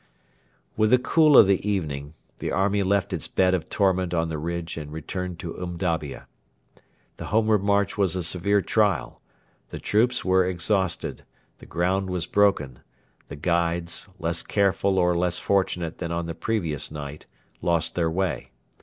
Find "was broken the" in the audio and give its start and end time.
12.09-13.35